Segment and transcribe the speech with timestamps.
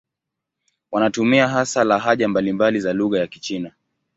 [0.91, 3.71] Wanatumia hasa lahaja mbalimbali za lugha ya Kichina.